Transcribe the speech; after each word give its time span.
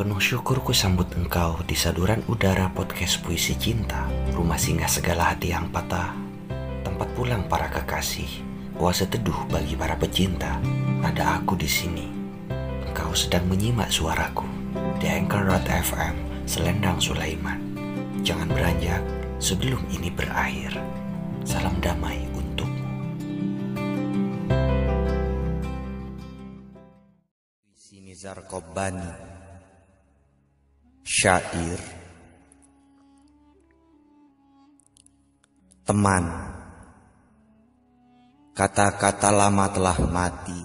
Penuh 0.00 0.16
syukur 0.16 0.64
ku 0.64 0.72
sambut 0.72 1.12
engkau 1.12 1.60
di 1.68 1.76
saduran 1.76 2.24
udara 2.24 2.72
podcast 2.72 3.20
puisi 3.20 3.52
cinta, 3.52 4.08
rumah 4.32 4.56
singgah 4.56 4.88
segala 4.88 5.28
hati 5.28 5.52
yang 5.52 5.68
patah, 5.68 6.16
tempat 6.80 7.04
pulang 7.12 7.44
para 7.44 7.68
kekasih, 7.68 8.40
oase 8.80 9.04
teduh 9.04 9.36
bagi 9.52 9.76
para 9.76 10.00
pecinta. 10.00 10.56
Ada 11.04 11.44
aku 11.44 11.52
di 11.52 11.68
sini. 11.68 12.08
Engkau 12.88 13.12
sedang 13.12 13.44
menyimak 13.44 13.92
suaraku 13.92 14.48
di 14.96 15.04
Anchor.fm 15.04 16.48
Selendang 16.48 16.96
Sulaiman. 16.96 17.60
Jangan 18.24 18.48
beranjak 18.48 19.04
sebelum 19.36 19.84
ini 19.92 20.08
berakhir. 20.08 20.80
Salam 21.44 21.76
damai 21.84 22.24
untukmu. 22.32 22.88
Nizar 28.00 28.40
Kobani 28.48 29.39
Syair. 31.00 31.80
Teman. 35.88 36.24
Kata-kata 38.52 39.32
lama 39.32 39.66
telah 39.72 39.98
mati. 40.04 40.60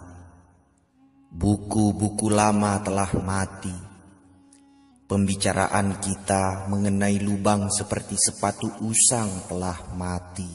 Buku-buku 1.32 2.28
lama 2.28 2.84
telah 2.84 3.12
mati. 3.24 3.78
Pembicaraan 5.08 6.04
kita 6.04 6.68
mengenai 6.68 7.16
lubang 7.24 7.72
seperti 7.72 8.20
sepatu 8.20 8.68
usang 8.84 9.48
telah 9.48 9.96
mati. 9.96 10.52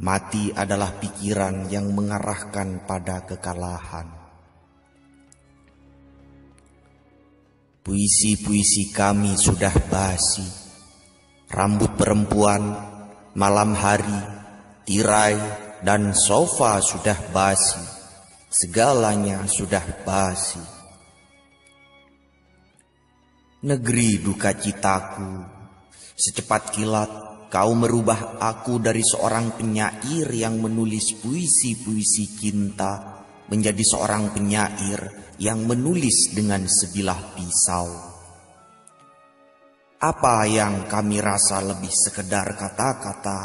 Mati 0.00 0.48
adalah 0.54 0.96
pikiran 0.96 1.68
yang 1.68 1.92
mengarahkan 1.92 2.86
pada 2.86 3.26
kekalahan 3.26 4.27
Puisi-puisi 7.88 8.92
kami 8.92 9.32
sudah 9.32 9.72
basi. 9.88 10.44
Rambut 11.48 11.96
perempuan, 11.96 12.60
malam 13.32 13.72
hari, 13.72 14.20
tirai, 14.84 15.40
dan 15.80 16.12
sofa 16.12 16.84
sudah 16.84 17.16
basi. 17.32 17.80
Segalanya 18.52 19.48
sudah 19.48 20.04
basi. 20.04 20.60
Negeri 23.64 24.20
duka 24.20 24.52
citaku, 24.52 25.48
secepat 26.12 26.68
kilat 26.76 27.10
kau 27.48 27.72
merubah 27.72 28.36
aku 28.36 28.84
dari 28.84 29.00
seorang 29.00 29.56
penyair 29.56 30.28
yang 30.28 30.60
menulis 30.60 31.16
puisi-puisi 31.24 32.36
cinta 32.36 33.17
menjadi 33.48 33.80
seorang 33.80 34.32
penyair 34.36 35.00
yang 35.40 35.64
menulis 35.64 36.36
dengan 36.36 36.68
sebilah 36.68 37.32
pisau. 37.32 37.88
Apa 39.98 40.46
yang 40.46 40.86
kami 40.86 41.18
rasa 41.18 41.58
lebih 41.58 41.90
sekedar 41.90 42.54
kata-kata, 42.54 43.40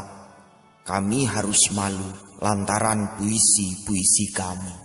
kami 0.85 1.25
harus 1.25 1.73
malu 1.73 2.13
lantaran 2.43 3.17
puisi-puisi 3.17 4.29
kami. 4.35 4.75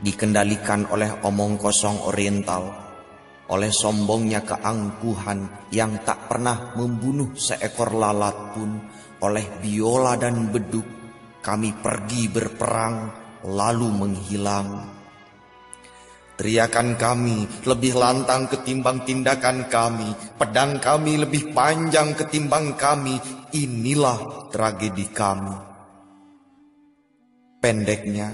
Dikendalikan 0.00 0.88
oleh 0.88 1.20
omong 1.20 1.60
kosong 1.60 2.08
oriental, 2.08 2.64
oleh 3.52 3.68
sombongnya 3.68 4.40
keangkuhan 4.40 5.68
yang 5.74 6.00
tak 6.00 6.32
pernah 6.32 6.72
membunuh 6.80 7.36
seekor 7.36 7.92
lalat 7.92 8.56
pun, 8.56 8.70
oleh 9.20 9.44
biola 9.60 10.16
dan 10.16 10.48
beduk 10.48 10.99
kami 11.40 11.72
pergi 11.80 12.28
berperang 12.28 12.96
lalu 13.48 13.88
menghilang. 13.88 15.00
Teriakan 16.40 16.96
kami 16.96 17.44
lebih 17.68 18.00
lantang 18.00 18.48
ketimbang 18.48 19.04
tindakan 19.04 19.68
kami. 19.68 20.08
Pedang 20.40 20.80
kami 20.80 21.20
lebih 21.20 21.52
panjang 21.52 22.16
ketimbang 22.16 22.80
kami. 22.80 23.20
Inilah 23.52 24.48
tragedi 24.48 25.04
kami. 25.12 25.56
Pendeknya, 27.60 28.32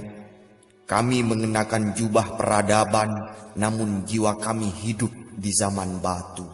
kami 0.86 1.26
mengenakan 1.26 1.98
jubah 1.98 2.38
peradaban, 2.38 3.10
namun 3.58 4.06
jiwa 4.06 4.38
kami 4.38 4.70
hidup 4.70 5.10
di 5.34 5.50
zaman 5.50 5.98
batu. 5.98 6.46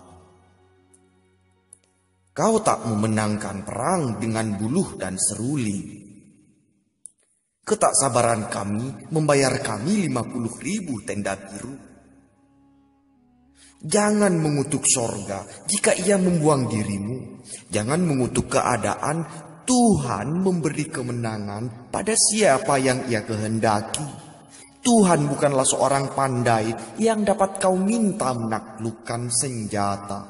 Kau 2.33 2.65
tak 2.65 2.89
memenangkan 2.89 3.61
perang 3.61 4.17
dengan 4.17 4.57
buluh 4.57 4.97
dan 4.97 5.21
seruling. 5.21 6.02
Ketaksabaran 7.63 8.51
kami 8.51 9.15
membayar 9.15 9.55
kami 9.63 10.11
50 10.11 10.67
ribu 10.67 10.99
tenda 11.07 11.39
biru. 11.39 11.71
Jangan 13.79 14.35
mengutuk 14.35 14.83
sorga 14.83 15.47
jika 15.71 15.95
ia 15.95 16.19
membuang 16.19 16.67
dirimu. 16.67 17.39
Jangan 17.71 18.03
mengutuk 18.03 18.59
keadaan 18.59 19.23
Tuhan 19.63 20.43
memberi 20.43 20.91
kemenangan 20.91 21.91
pada 21.95 22.19
siapa 22.19 22.83
yang 22.83 23.07
ia 23.07 23.23
kehendaki. 23.23 24.11
Tuhan 24.83 25.31
bukanlah 25.31 25.63
seorang 25.63 26.11
pandai 26.19 26.99
yang 26.99 27.23
dapat 27.23 27.63
kau 27.63 27.79
minta 27.79 28.35
menaklukkan 28.35 29.31
senjata. 29.31 30.27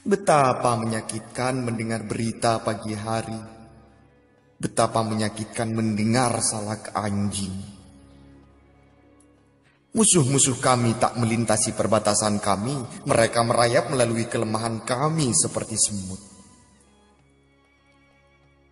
Betapa 0.00 0.80
menyakitkan 0.80 1.60
mendengar 1.60 2.08
berita 2.08 2.56
pagi 2.64 2.96
hari 2.96 3.61
Betapa 4.62 5.02
menyakitkan 5.02 5.74
mendengar 5.74 6.38
salak 6.38 6.94
anjing. 6.94 7.50
Musuh-musuh 9.92 10.62
kami 10.62 10.94
tak 11.02 11.18
melintasi 11.18 11.74
perbatasan 11.74 12.38
kami, 12.38 12.72
mereka 13.04 13.42
merayap 13.42 13.90
melalui 13.90 14.30
kelemahan 14.30 14.86
kami 14.86 15.34
seperti 15.34 15.74
semut. 15.74 16.22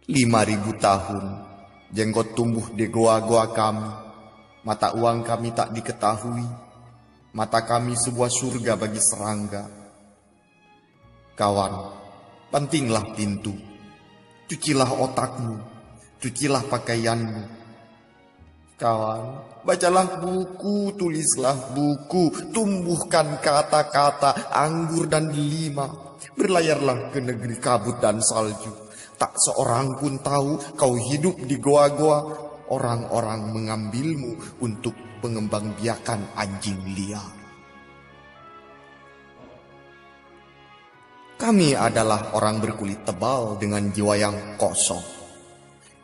Lima 0.08 0.46
ribu 0.46 0.78
tahun, 0.78 1.24
jenggot 1.90 2.38
tumbuh 2.38 2.70
di 2.72 2.88
goa-goa 2.88 3.50
kami, 3.50 3.90
mata 4.64 4.96
uang 4.96 5.26
kami 5.26 5.52
tak 5.52 5.74
diketahui, 5.76 6.46
mata 7.36 7.66
kami 7.68 7.98
sebuah 7.98 8.30
surga 8.30 8.78
bagi 8.78 9.02
serangga. 9.02 9.64
Kawan, 11.36 11.74
pentinglah 12.48 13.12
pintu, 13.12 13.52
cucilah 14.48 14.88
otakmu, 14.88 15.69
cucilah 16.20 16.62
pakaianmu. 16.68 17.58
Kawan, 18.80 19.24
bacalah 19.64 20.24
buku, 20.24 20.96
tulislah 20.96 21.76
buku, 21.76 22.52
tumbuhkan 22.52 23.40
kata-kata, 23.40 24.52
anggur 24.52 25.04
dan 25.04 25.28
delima. 25.28 26.16
Berlayarlah 26.32 27.12
ke 27.12 27.20
negeri 27.20 27.60
kabut 27.60 28.00
dan 28.00 28.24
salju. 28.24 28.72
Tak 29.20 29.36
seorang 29.36 30.00
pun 30.00 30.16
tahu 30.24 30.76
kau 30.80 30.96
hidup 30.96 31.36
di 31.44 31.60
goa-goa. 31.60 32.48
Orang-orang 32.70 33.50
mengambilmu 33.50 34.62
untuk 34.62 34.94
pengembang 35.20 35.74
biakan 35.76 36.22
anjing 36.38 36.80
liar. 36.96 37.28
Kami 41.36 41.76
adalah 41.76 42.32
orang 42.32 42.62
berkulit 42.64 43.04
tebal 43.04 43.60
dengan 43.60 43.92
jiwa 43.92 44.14
yang 44.16 44.36
kosong. 44.56 45.19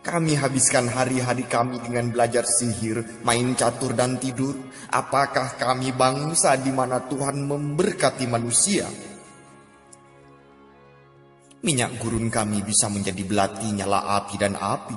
Kami 0.06 0.38
habiskan 0.38 0.86
hari-hari 0.86 1.50
kami 1.50 1.82
dengan 1.82 2.14
belajar 2.14 2.46
sihir, 2.46 3.26
main 3.26 3.58
catur 3.58 3.90
dan 3.90 4.22
tidur. 4.22 4.54
Apakah 4.94 5.58
kami 5.58 5.90
bangsa 5.90 6.54
di 6.54 6.70
mana 6.70 7.02
Tuhan 7.10 7.42
memberkati 7.42 8.30
manusia? 8.30 8.86
Minyak 11.66 11.98
gurun 11.98 12.30
kami 12.30 12.62
bisa 12.62 12.86
menjadi 12.86 13.18
belati 13.26 13.66
nyala 13.74 14.22
api 14.22 14.34
dan 14.38 14.54
api. 14.54 14.94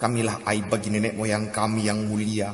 Kamilah 0.00 0.40
aib 0.48 0.72
bagi 0.72 0.88
nenek 0.88 1.20
moyang 1.20 1.52
kami 1.52 1.84
yang 1.84 2.08
mulia. 2.08 2.48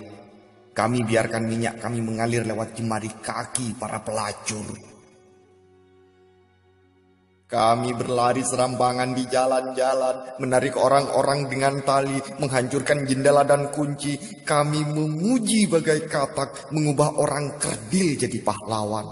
Kami 0.74 1.06
biarkan 1.06 1.46
minyak 1.46 1.78
kami 1.78 2.02
mengalir 2.02 2.50
lewat 2.50 2.74
jemari 2.74 3.14
kaki 3.22 3.78
para 3.78 4.02
pelacur. 4.02 4.89
Kami 7.50 7.90
berlari 7.98 8.46
serambangan 8.46 9.10
di 9.10 9.26
jalan-jalan, 9.26 10.38
menarik 10.38 10.78
orang-orang 10.78 11.50
dengan 11.50 11.82
tali, 11.82 12.14
menghancurkan 12.38 13.02
jendela 13.02 13.42
dan 13.42 13.74
kunci. 13.74 14.14
Kami 14.46 14.86
memuji 14.86 15.66
bagai 15.66 16.06
katak, 16.06 16.70
mengubah 16.70 17.18
orang 17.18 17.58
kerdil 17.58 18.14
jadi 18.22 18.38
pahlawan, 18.46 19.02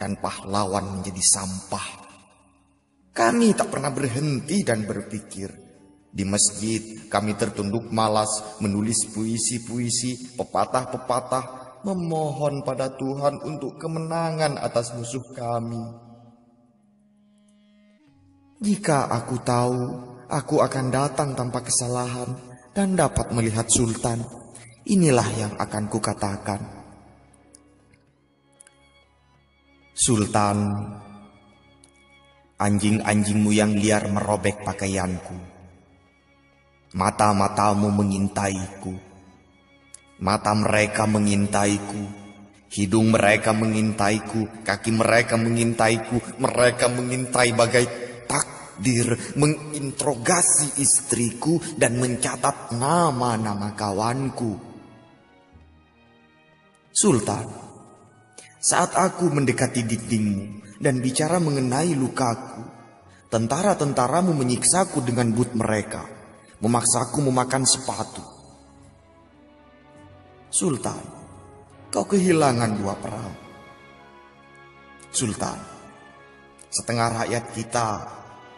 dan 0.00 0.16
pahlawan 0.16 0.88
menjadi 0.88 1.20
sampah. 1.20 2.08
Kami 3.12 3.52
tak 3.52 3.68
pernah 3.68 3.92
berhenti 3.92 4.64
dan 4.64 4.88
berpikir. 4.88 5.52
Di 6.08 6.24
masjid 6.24 6.80
kami 7.12 7.36
tertunduk 7.36 7.92
malas 7.92 8.56
menulis 8.64 9.04
puisi-puisi, 9.12 10.32
pepatah-pepatah, 10.32 11.44
memohon 11.84 12.64
pada 12.64 12.88
Tuhan 12.96 13.36
untuk 13.44 13.76
kemenangan 13.76 14.56
atas 14.56 14.96
musuh 14.96 15.28
kami. 15.36 16.05
Jika 18.56 19.12
aku 19.12 19.36
tahu, 19.44 19.80
aku 20.32 20.64
akan 20.64 20.88
datang 20.88 21.36
tanpa 21.36 21.60
kesalahan 21.60 22.32
dan 22.72 22.96
dapat 22.96 23.28
melihat 23.36 23.68
Sultan. 23.68 24.24
inilah 24.86 25.26
yang 25.36 25.52
akan 25.58 25.84
kukatakan. 25.90 26.60
Sultan, 29.92 30.70
anjing-anjingmu 32.56 33.50
yang 33.50 33.74
liar 33.74 34.06
merobek 34.08 34.62
pakaianku. 34.62 35.36
Mata-matamu 36.94 37.92
mengintaiku. 37.92 38.94
Mata 40.22 40.54
mereka 40.56 41.04
mengintaiku 41.04 42.26
Hidung 42.66 43.14
mereka 43.14 43.54
mengintaiku, 43.54 44.66
kaki 44.66 44.90
mereka 44.90 45.38
mengintaiku, 45.38 46.18
mereka 46.42 46.90
mengintai 46.90 47.54
bagai 47.54 48.05
takdir, 48.26 49.16
menginterogasi 49.38 50.82
istriku 50.82 51.56
dan 51.78 51.96
mencatat 51.96 52.76
nama-nama 52.76 53.72
kawanku. 53.72 54.58
Sultan, 56.92 57.46
saat 58.60 58.96
aku 58.96 59.30
mendekati 59.30 59.84
dindingmu 59.86 60.80
dan 60.82 60.98
bicara 61.00 61.38
mengenai 61.38 61.94
lukaku, 61.94 62.64
tentara-tentaramu 63.30 64.32
menyiksaku 64.32 65.04
dengan 65.04 65.30
but 65.32 65.52
mereka, 65.52 66.02
memaksaku 66.64 67.20
memakan 67.20 67.68
sepatu. 67.68 68.24
Sultan, 70.48 71.04
kau 71.92 72.08
kehilangan 72.08 72.80
dua 72.80 72.96
perahu. 72.96 73.34
Sultan, 75.12 75.75
setengah 76.70 77.24
rakyat 77.24 77.44
kita 77.54 77.86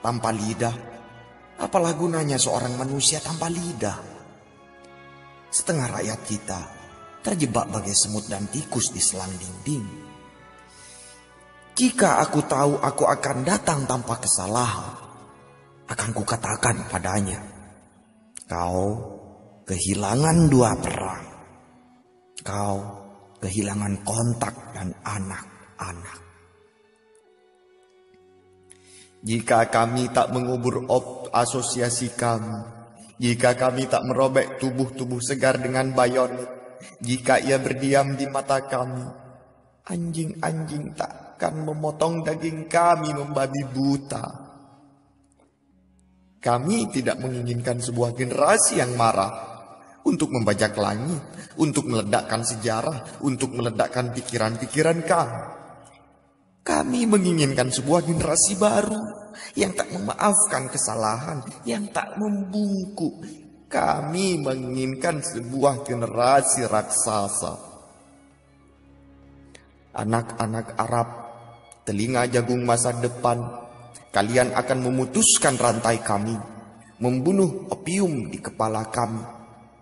tanpa 0.00 0.30
lidah, 0.30 0.76
apalah 1.58 1.92
gunanya 1.94 2.38
seorang 2.38 2.74
manusia 2.78 3.18
tanpa 3.18 3.50
lidah? 3.50 3.98
Setengah 5.48 5.88
rakyat 6.00 6.20
kita 6.28 6.60
terjebak 7.24 7.68
bagai 7.72 7.96
semut 7.96 8.28
dan 8.28 8.46
tikus 8.52 8.92
di 8.92 9.00
selang 9.00 9.32
dinding. 9.36 9.86
Jika 11.78 12.18
aku 12.20 12.42
tahu 12.42 12.82
aku 12.82 13.06
akan 13.06 13.46
datang 13.46 13.86
tanpa 13.86 14.18
kesalahan, 14.18 14.98
akan 15.88 16.10
kukatakan 16.12 16.90
padanya, 16.90 17.38
kau 18.44 18.98
kehilangan 19.64 20.50
dua 20.50 20.74
perang. 20.76 21.24
Kau 22.44 22.76
kehilangan 23.38 24.02
kontak 24.02 24.54
dan 24.74 24.92
anak-anak. 25.04 26.27
Jika 29.18 29.66
kami 29.66 30.14
tak 30.14 30.30
mengubur 30.30 30.86
asosiasi 31.34 32.14
kami, 32.14 32.58
jika 33.18 33.58
kami 33.58 33.90
tak 33.90 34.06
merobek 34.06 34.62
tubuh-tubuh 34.62 35.18
segar 35.18 35.58
dengan 35.58 35.90
bayonet, 35.90 36.46
jika 37.02 37.42
ia 37.42 37.58
berdiam 37.58 38.14
di 38.14 38.30
mata 38.30 38.62
kami, 38.62 39.02
anjing-anjing 39.90 40.94
takkan 40.94 41.66
memotong 41.66 42.22
daging 42.22 42.70
kami 42.70 43.10
membabi 43.10 43.62
buta. 43.66 44.26
Kami 46.38 46.76
tidak 46.94 47.18
menginginkan 47.18 47.82
sebuah 47.82 48.14
generasi 48.14 48.78
yang 48.78 48.94
marah, 48.94 49.58
untuk 50.06 50.30
membajak 50.30 50.78
langit, 50.78 51.20
untuk 51.60 51.90
meledakkan 51.90 52.46
sejarah, 52.46 53.20
untuk 53.26 53.52
meledakkan 53.52 54.14
pikiran-pikiran 54.14 55.02
kami. 55.04 55.57
Kami 56.78 57.10
menginginkan 57.10 57.74
sebuah 57.74 58.06
generasi 58.06 58.54
baru 58.54 59.02
yang 59.58 59.74
tak 59.74 59.90
memaafkan 59.90 60.70
kesalahan, 60.70 61.42
yang 61.66 61.90
tak 61.90 62.14
membungkuk. 62.14 63.18
Kami 63.66 64.38
menginginkan 64.38 65.18
sebuah 65.18 65.82
generasi 65.82 66.70
raksasa. 66.70 67.58
Anak-anak 69.98 70.78
Arab, 70.78 71.08
telinga 71.82 72.30
jagung 72.30 72.62
masa 72.62 72.94
depan, 72.94 73.42
kalian 74.14 74.54
akan 74.54 74.78
memutuskan 74.78 75.58
rantai 75.58 75.98
kami, 75.98 76.38
membunuh 77.02 77.66
opium 77.74 78.30
di 78.30 78.38
kepala 78.38 78.86
kami 78.86 79.38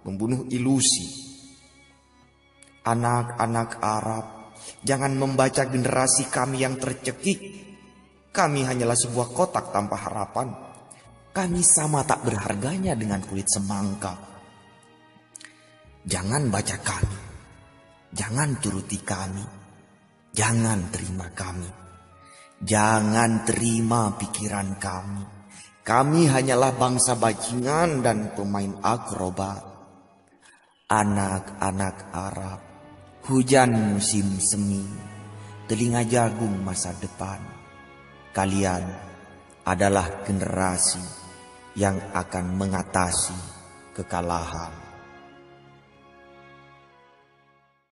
membunuh 0.06 0.46
ilusi. 0.54 1.26
Anak-anak 2.86 3.82
Arab, 3.82 4.26
jangan 4.82 5.12
membaca 5.14 5.66
generasi 5.66 6.28
kami 6.28 6.62
yang 6.62 6.76
tercekik. 6.80 7.64
Kami 8.30 8.68
hanyalah 8.68 8.96
sebuah 8.96 9.32
kotak 9.32 9.72
tanpa 9.72 9.96
harapan. 9.96 10.52
Kami 11.32 11.60
sama 11.64 12.04
tak 12.04 12.24
berharganya 12.24 12.92
dengan 12.96 13.24
kulit 13.24 13.48
semangka. 13.48 14.12
Jangan 16.04 16.52
baca 16.52 16.76
kami. 16.80 17.18
Jangan 18.12 18.48
turuti 18.60 19.00
kami. 19.00 19.44
Jangan 20.32 20.78
terima 20.92 21.26
kami. 21.32 21.70
Jangan 22.60 23.44
terima 23.44 24.16
pikiran 24.16 24.76
kami. 24.76 25.24
Kami 25.80 26.28
hanyalah 26.28 26.76
bangsa 26.76 27.16
bajingan 27.16 28.04
dan 28.04 28.32
pemain 28.36 28.74
akrobat 28.84 29.76
anak-anak 30.86 32.14
Arab, 32.14 32.60
hujan 33.26 33.74
musim 33.74 34.38
semi, 34.38 34.86
telinga 35.66 36.06
jagung 36.06 36.62
masa 36.62 36.94
depan. 36.94 37.42
Kalian 38.30 38.86
adalah 39.66 40.22
generasi 40.22 41.02
yang 41.74 41.98
akan 42.14 42.54
mengatasi 42.54 43.34
kekalahan. 43.98 44.85